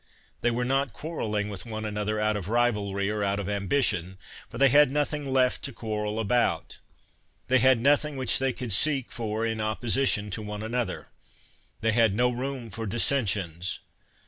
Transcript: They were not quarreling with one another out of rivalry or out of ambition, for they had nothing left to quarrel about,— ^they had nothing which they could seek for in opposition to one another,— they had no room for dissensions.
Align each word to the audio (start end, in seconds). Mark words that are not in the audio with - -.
They 0.41 0.49
were 0.49 0.65
not 0.65 0.93
quarreling 0.93 1.49
with 1.49 1.67
one 1.67 1.85
another 1.85 2.19
out 2.19 2.35
of 2.35 2.49
rivalry 2.49 3.07
or 3.11 3.23
out 3.23 3.37
of 3.37 3.47
ambition, 3.47 4.17
for 4.49 4.57
they 4.57 4.69
had 4.69 4.89
nothing 4.89 5.31
left 5.31 5.61
to 5.65 5.71
quarrel 5.71 6.19
about,— 6.19 6.79
^they 7.49 7.59
had 7.59 7.79
nothing 7.79 8.17
which 8.17 8.39
they 8.39 8.51
could 8.51 8.73
seek 8.73 9.11
for 9.11 9.45
in 9.45 9.61
opposition 9.61 10.31
to 10.31 10.41
one 10.41 10.63
another,— 10.63 11.09
they 11.81 11.91
had 11.91 12.15
no 12.15 12.31
room 12.31 12.71
for 12.71 12.87
dissensions. 12.87 13.77